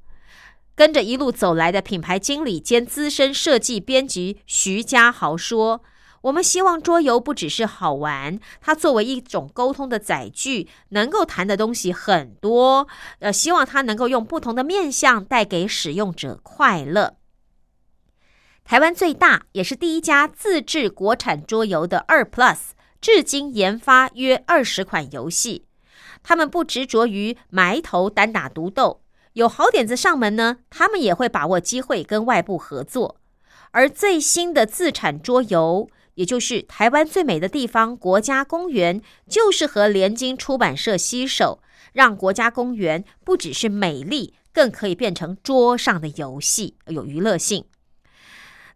[0.77, 5.83] 跟着一路走来的品牌经理兼资深设计编辑徐家豪说
[6.23, 12.89] ：“我们希望桌游不只是好玩，它作为一种沟通的载具，能够谈的东西很多。
[13.21, 17.19] 呃，希望它能够用不同的面向带给使用者快乐。”
[18.65, 22.71] 台湾最大也是第一家自制国产桌游的二 Plus，
[23.05, 25.67] 至今研发约二十款游戏。
[26.23, 29.03] 他们不执着于埋头单打独斗。
[29.35, 33.19] 有好点子上门呢，他们也会把握机会跟外部合作。
[33.73, 41.61] 而最新的自产桌游，也就是台湾最美的地方——国家公园，就是和联经出版社携手，
[41.93, 47.67] 让国家公园不只是美丽，更可以变成桌上的游戏，有娱乐性。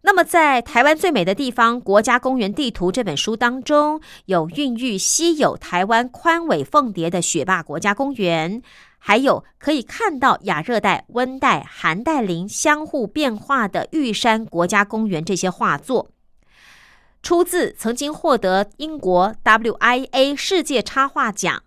[0.01, 8.61] 那么，在《台湾最美的地方——国家公园地图》这本书当中，有孕育稀有台湾宽尾凤蝶的雪霸国家公园。
[9.01, 16.09] 还有可以看到亚热带、温带、寒带林相互变化的玉山国家公园这些画作，
[17.23, 21.63] 出自曾经获得英国 WIA 世界插画奖、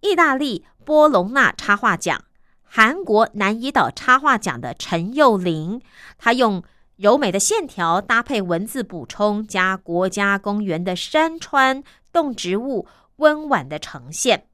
[0.00, 2.22] 意大利波隆纳插画奖、
[2.62, 5.80] 韩国南怡岛插画奖的陈幼玲。
[6.18, 6.62] 他用
[6.96, 11.82] 柔美的线条搭配文字补充，加国家公园的山川、
[12.12, 12.86] 动植物
[13.16, 14.46] 温婉的呈现。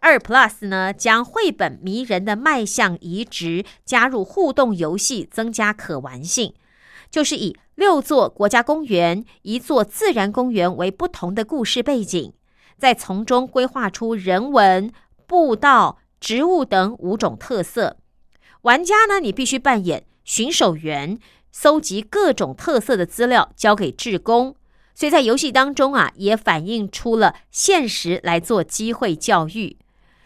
[0.00, 6.54] 二 Plus 呢，将绘本迷人的卖相移植加入互动游戏，增加可玩性。
[7.10, 12.34] 就是以六座国家公园、一座自然公园为不同的故事背景，
[12.78, 14.92] 再从中规划出人文、
[15.26, 17.96] 步道、植物等五种特色。
[18.62, 21.18] 玩家呢，你必须扮演巡守员，
[21.50, 24.56] 搜集各种特色的资料，交给志工。
[24.94, 29.78] 所以在游戏当中啊，也反映出了现实来做机会教育。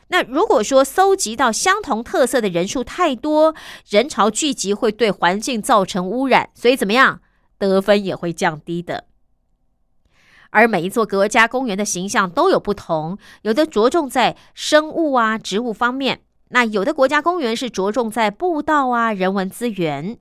[0.09, 3.55] 那如果说搜集到相同特色的人数太多，
[3.89, 7.21] 人潮聚集会对环境造成污染，所以怎么样，
[7.57, 9.05] 得分也会降低的。
[10.51, 20.19] 而每一座国家公园的形象都有不同，有的着重在生物啊、植物方面，那有的国家公园是着重在步道啊、人文资源。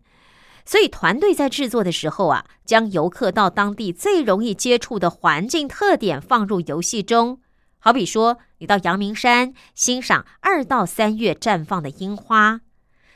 [0.66, 7.42] 所以团队在制作的时候啊，将游客到当地最容易接触的环境特点放入游戏中。
[7.80, 12.62] 好比说，你到阳明山欣赏二到三月绽放的樱花；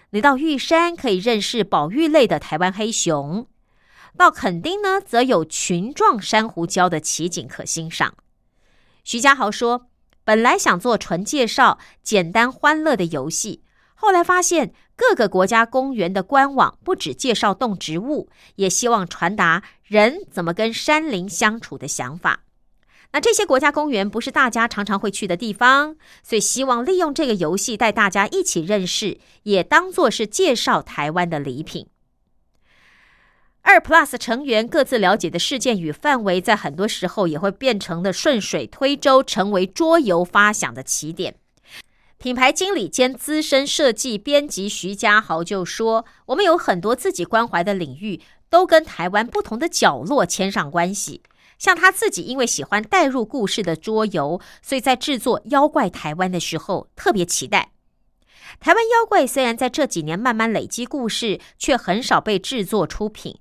[0.10, 3.46] 你到玉山可以认识宝玉类的台湾黑熊；
[4.18, 8.14] 到垦丁呢，则有群状珊瑚礁的奇景可欣赏。
[9.06, 9.88] 徐家豪说
[10.28, 13.64] ：“本来想做纯介绍、简单欢乐的游戏，
[13.96, 22.42] 后来发现各个国家公园的官网不只介绍动植物，也希望传达人怎么跟山林相处的想法。”
[23.14, 31.88] 那这些国家公园不是大家常常会去的地方，所以希望利用这个游戏带大家一起认识，也当做是介绍台湾的礼品。
[33.70, 41.36] 二 Plus 成员各自了解的事件与范围，在很多时候也会变成了顺水推舟，成为桌游发想的起点。
[42.18, 51.22] 品牌经理兼资深设计编辑徐家豪就说：“我们有很多自己关怀的领域，都跟台湾不同的角落牵上关系。”
[51.60, 57.74] 像他自己，因为喜欢带入故事的桌游，所以在制作《妖怪台湾》的时候特别期待。
[58.62, 63.38] 台湾妖怪虽然在这几年慢慢累积故事，却很少被制作出品，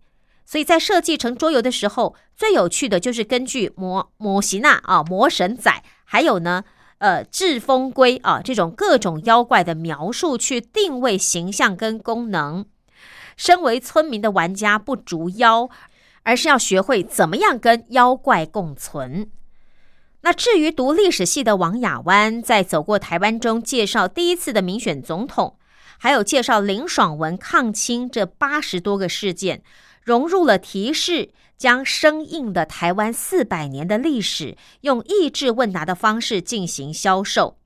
[0.46, 6.64] 所以在设计成桌游的时候，最有趣的就是根据魔魔西娜啊、魔神仔，还有呢，
[6.98, 12.64] 呃，智风龟啊这种各种妖怪的描述，去定位形象跟功能。
[13.36, 15.68] 身为村民的玩家不逐妖。
[16.28, 19.30] 而是要学会怎么样跟妖怪共存。
[20.22, 25.56] 那至于读历史系的王雅湾，在走过台湾中介绍第一次的民选总统，
[25.98, 29.62] 还有介绍林爽文抗清这八十多个事件，
[30.06, 37.58] 融入了提示，将生硬的台湾四百年的历史，用益智问答的方式进行销售。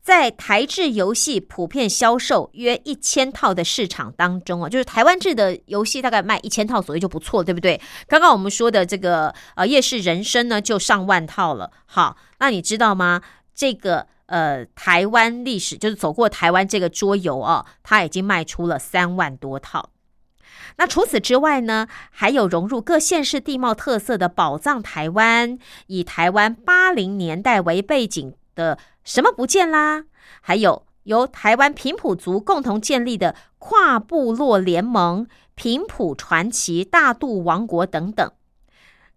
[0.00, 7.80] 在台制游戏普遍销售约一千套的市场当中啊，就是台湾制的游戏大概卖一千套左右就不错，对不对？
[8.08, 11.70] 刚刚我们说的这个呃夜市人生呢，就上万套了。
[11.86, 13.22] 好，那你知道吗？
[13.54, 19.90] 这个呃台湾历史就是走过台湾这个桌游啊，它已经卖出了三万多套。
[20.76, 28.78] 那除此之外呢，还有融入各县市地貌特色的宝藏台湾，以台湾八零年代为背景的。
[29.04, 30.04] 什么不见啦？
[30.40, 38.30] 还有由台湾平埔族共同建立的跨部落联盟、平埔传奇、大肚王国等等，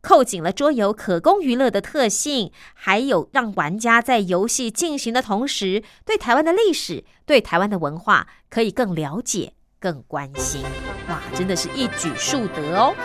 [0.01, 9.53] 扣紧了桌游可供娱乐的特性，还有让玩家在游戏进行的同时，对台湾的历史、对台湾的文化可以更了解、
[9.85, 10.63] 更关心。
[11.09, 12.95] 哇，真的是一举数得哦！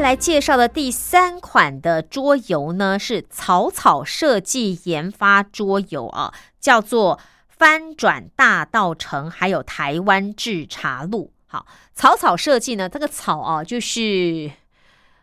[0.00, 11.30] 来介绍的第三款的桌游呢，是草草设计研发桌游啊，叫做翻转大道城，还有台湾制茶路。
[11.46, 14.50] 好，草草设计呢，这个草啊，就是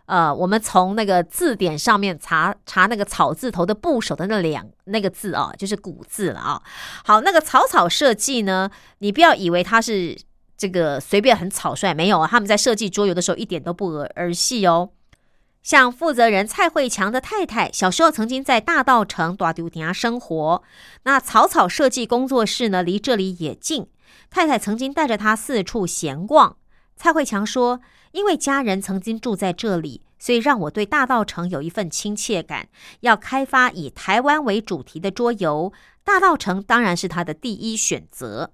[0.05, 6.61] 呃，我们从那个字典上面查查那个草字头的部首的那两那个字啊，就是古字了啊。
[7.03, 8.69] 好，那个草草设计呢，
[8.99, 10.15] 你不要以为它是。
[10.57, 12.25] 这个随便很草率，没有！
[12.25, 14.89] 他们在设计桌游的时候一点都不儿戏哦。
[15.61, 20.63] 像负责人蔡慧强的太太，小时候曾经在大道城大丢底下生活。
[21.03, 23.87] 那草草设计工作室呢，离这里也近。
[24.29, 26.57] 太太曾经带着他四处闲逛。
[26.95, 27.81] 蔡慧强说
[28.13, 32.69] ：“因为家人曾经住在这里，所以让我对大道城有一份亲切感。
[33.01, 35.71] 要开发以台湾为主题的桌游，
[36.03, 38.53] 大道城当然是他的第一选择。”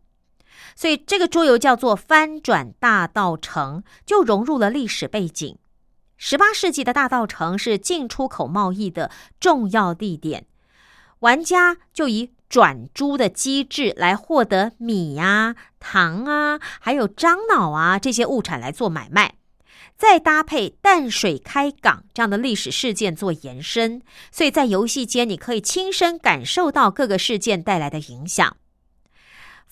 [0.76, 5.58] 所以这个桌游叫做“翻转大道城”，就融入了历史背景。
[6.18, 10.46] 十八世纪的大道城是进出口贸易的重要地点，
[11.20, 19.36] 玩家就以转珠的机制来获得米啊、糖啊，还有樟脑啊这些物产来做买卖，
[19.98, 24.02] 再搭配淡水开港这样的历史事件做延伸，
[24.32, 28.56] 所以在游戏间你可以亲身感受到各个事件带来的影响。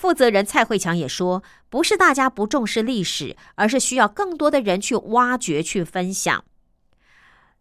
[0.01, 6.43] 负责人蔡慧强也说：“不是大家不重视历史，而是需要更多的人去挖掘、去分享。”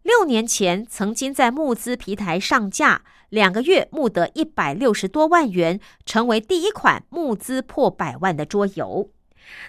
[0.03, 9.11] 六年前，曾经在募资平台上架，两个月募得一百六十多万元，成为第一款募资破百万的桌游。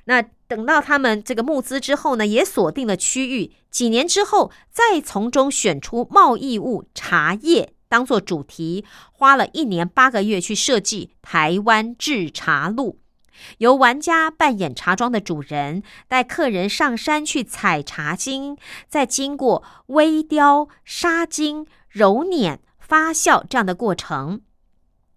[0.06, 7.74] 那等到他们这个募资之后呢，也锁定了区域，几年之后再从中选出贸易物茶叶。
[7.92, 13.02] 当做主题，花了一年八个月去设计台湾制茶路，
[13.58, 18.56] 由玩家扮演茶庄的主人，带客人上山去采茶精，
[18.88, 24.40] 再经过微雕、杀精、揉捻、发酵这样的过程。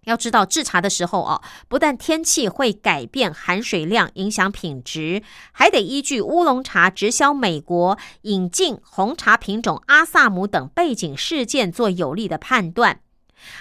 [0.04, 13.00] 要知道制茶的时候哦，不但天气会改变含水量，影响品质，还得依据乌龙茶直销美国、引进红茶品种阿萨姆等背景事件做有力的判断。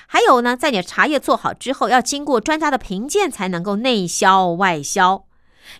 [0.08, 5.26] 还有呢，在你茶叶做好之后，要经过专家的评鉴才能够内销外销。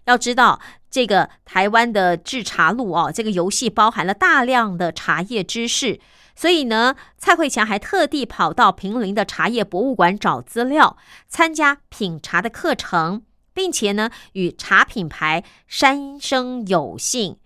[0.06, 0.60] 要知道
[0.90, 6.00] 这个台湾的制茶路哦，这个游戏包含了大量的茶叶知识。
[6.36, 13.24] 所以呢，蔡慧强还特地跑到平林的茶叶博物馆找资料，参加品茶的课程，
[13.54, 17.38] 并且呢，与茶品牌山生有幸，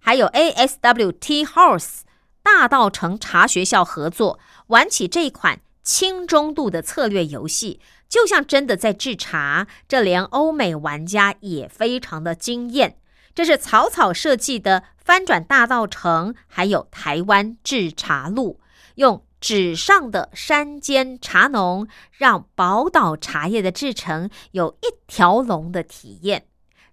[0.00, 2.00] 还有 ASW t House
[2.42, 9.66] 大道城茶学校合作，玩起这款轻中度的策略游戏，就像真的在制茶。
[9.86, 12.96] 这连欧美玩家也非常的惊艳。
[13.34, 18.60] 这是草草设计的翻转大道城，还有台湾制茶路，
[18.96, 26.46] 用纸上的山间茶农，让宝岛茶叶的制成有一条龙的体验。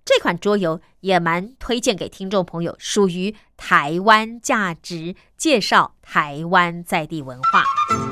[0.05, 8.08] 这款桌游也蛮推荐给听众朋友，属于台湾价值，介绍台湾在地文化。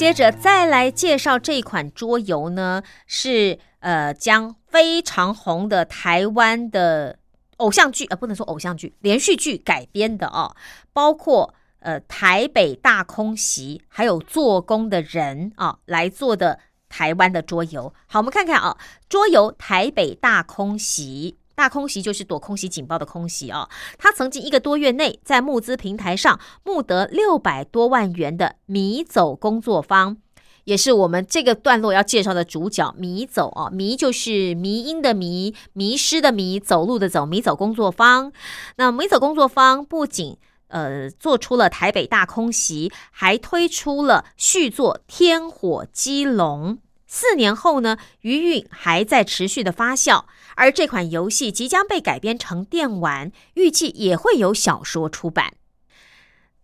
[0.00, 7.18] 接着再来介绍这款桌游呢，是呃将非常红的台湾的
[7.58, 10.56] 偶像剧，呃不能说偶像剧，连续剧改编的哦，
[10.94, 17.92] 包括呃台北大空袭，还有做工的人啊来做的台湾的桌游。
[18.06, 21.36] 好，我们看看啊，桌游台北大空袭。
[21.60, 23.68] 大空袭就是躲空袭警报的空袭哦。
[23.98, 30.16] 他曾经一个多月内在募资平台上募得六百多万元的迷走工作坊，
[30.64, 32.94] 也是我们这个段落要介绍的主角。
[32.96, 37.26] 迷走哦，迷就是迷音的迷，迷失的迷，走路的走。
[37.26, 38.32] 迷走工作坊，
[38.76, 40.38] 那迷走工作坊不仅
[40.68, 46.78] 呃做出了台北大空袭，还推出了续作天火鸡龙。
[47.06, 50.24] 四年后呢，余韵还在持续的发酵。
[50.60, 55.54] 而这款游戏即将被改编成电玩，预计也会有小说出版。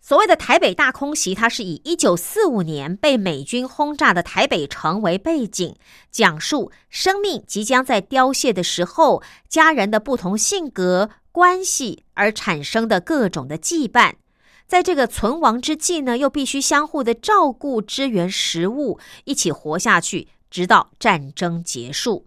[0.03, 5.77] 所谓的台北大空袭，它是以一九四五年被美军轰炸的台北城为背景，
[6.11, 14.17] 讲述生命即将在凋谢的时候，家人的不同性格关系而产生的各种的羁绊，
[14.67, 22.27] 在这个存亡之际呢，又必须相互的照顾、支援食物，一起活下去，直到战争结束。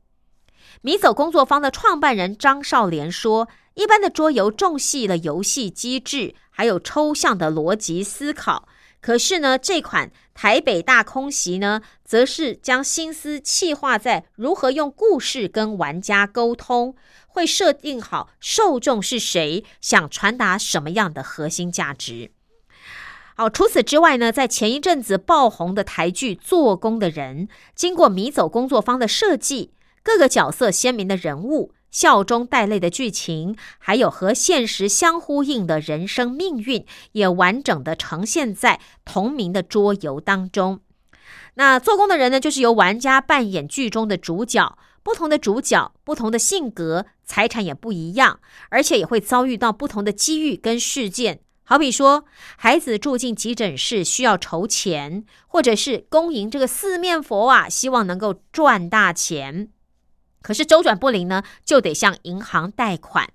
[0.81, 8.65] 米走工作坊的创办人张少莲说：“一般的桌游重细了游戏机制，还有抽象的逻辑思考。
[9.01, 16.95] 可是呢，这款台北大空袭呢，则是将心思气化在如何用故事跟玩家沟通，
[17.27, 22.31] 会设定好受众是谁，想传达什么样的核心价值。
[23.35, 29.73] 好，除此之外呢，在前一阵子爆红的台剧《做工的人》，经过米走工作坊的设计。”
[30.03, 40.79] 各个角色鲜明的人物，笑中带泪的剧情，还有和现实相呼应的人生命运，也完整的呈现在同名的桌游当中。
[41.55, 44.77] 那做工的人呢，就是由玩家扮演剧中的主角。
[45.01, 48.39] 不同的主角，不同的性格，财产也不一样，
[48.69, 51.39] 而且也会遭遇到不同的机遇跟事件。
[51.63, 52.25] 好比说，
[52.57, 59.69] 孩子住进急诊室需要筹钱，或者是恭迎这个四面佛啊，希望能够赚大钱。
[60.41, 63.29] 可是周转不灵呢，就得向银行贷款。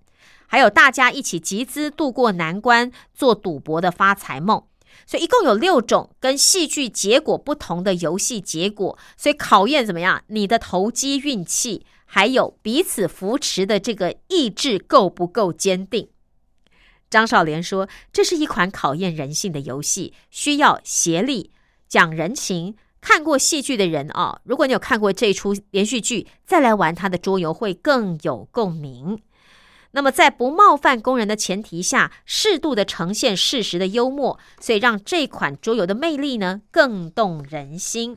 [0.46, 4.64] 还有大家一起集资渡过难关，做赌博的发财梦。
[5.06, 10.22] 所以一共有六种跟戏剧结果不同的游戏结果，所以考验怎么样？
[10.28, 16.08] 你的投机运气，还有彼此扶持的这个意志够不够坚定？
[17.10, 21.50] 张少莲说：“这是一款考验人性的游戏，需要协力、
[21.88, 22.76] 讲人情。
[23.04, 29.20] 看过戏剧的人啊，如果你有看过这出连续剧，再来玩他的桌游会更有共鸣。”
[29.92, 38.16] 那么，在不冒犯工人的前提下，适度的呈现事实的幽默，所以让这款桌游的魅力呢更动人心。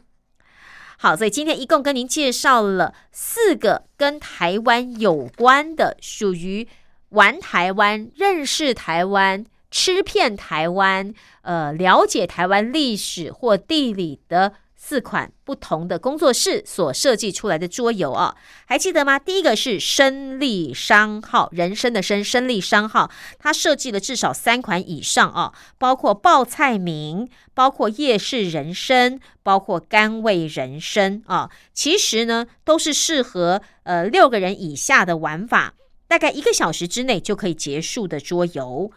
[0.97, 6.65] 好，所以今天一共跟您介绍了四个跟台湾有关的，属于
[7.09, 14.53] 玩台湾、认识台湾、吃遍台湾、呃了解台湾历史或地理的。
[14.89, 19.19] 四款不同的工作室所设计出来的桌游啊，还记得吗？
[19.19, 31.49] 第一个是生力商号，人生的生，生力商号，它设计了至少三款以上啊，包括报菜名，包括夜市人生，包括甘味人生啊。
[31.73, 35.73] 其实呢，都是适合呃六个人以下的玩法，
[36.07, 38.89] 大概一个小时之内就可以结束的桌游。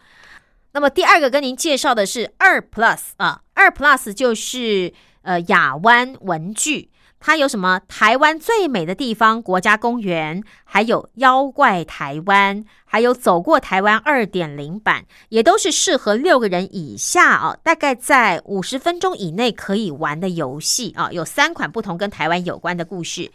[0.71, 4.93] 那么第二个跟您介绍的是二 Plus 啊，二 Plus 就是。
[5.21, 7.79] 呃，亚湾文具，它有什么？
[7.87, 21.11] 台湾最美的地方国家公园，还有妖怪台湾，还有走过台湾二点零版，也都是适合六个人以下啊，大概在五十分钟以内可以玩的游戏啊。
[21.11, 23.31] 有三款不同跟台湾有关的故事。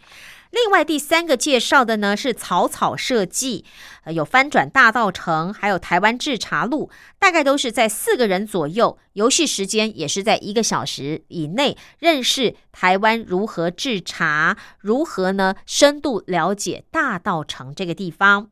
[0.51, 3.65] 另外第三个介绍的呢是草草设计，
[4.03, 6.89] 呃，有翻转大道城，还有台湾制茶路，
[7.19, 18.49] 大概都是在四个人左右，游戏时间也是在一个小时以内，认识台湾如何制茶，如何呢深度了解大道城这个地方。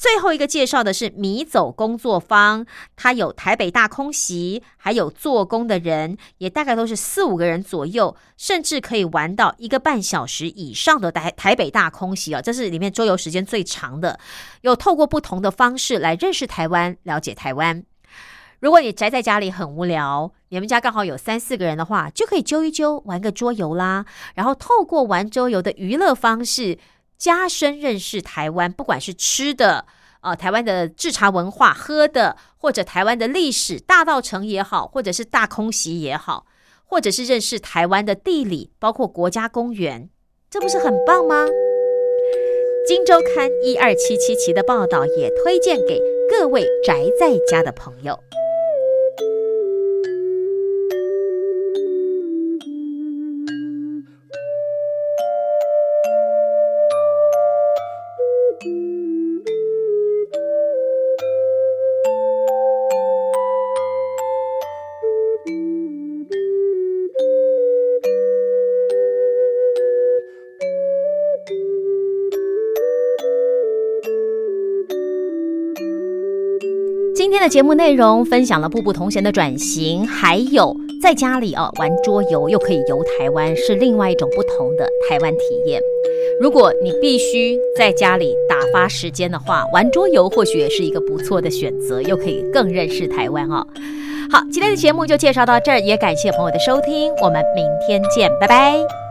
[0.00, 2.64] 最后一个介绍的是米走工作坊，
[2.96, 14.18] 它有台北大空袭，还有做工的人，也大概都是四五个人左右，甚至可以玩到一个半小时以上的台台北大空袭啊，这是里面周游时间最长的。
[14.62, 17.84] 有透过不同的方式来认识台湾，了解台湾。
[18.60, 26.78] 如果你宅在家里很无聊，你们家刚好有三四个人的话，就可以揪一揪玩个桌游啦，然后透过玩桌游的娱乐方式。
[27.20, 29.84] 加深认识台湾，不管是吃的，
[30.22, 36.46] 呃，台湾的制茶文化、喝的，或者台湾的历史，大道城也好，或者是大空袭也好，
[36.86, 40.08] 或者是认识台湾的地理，包括国家公园，
[40.48, 41.46] 这不是很棒吗？
[42.88, 46.00] 金周刊一二七七期的报道也推荐给
[46.30, 48.18] 各位宅在家的朋友。
[77.40, 85.80] 天的节目内容分享了步步同行的转型，还有在家里哦玩桌游又可以游台湾，是另外一种不同的台湾体验。
[86.38, 93.66] 如果你必须在家里打发时间的话， 玩桌游或许也是一个不错的选择，又可以更认识台湾哦。
[94.30, 99.09] 好，今天的节目就介绍到这儿，也感谢朋友的收听，我们明天见，拜拜。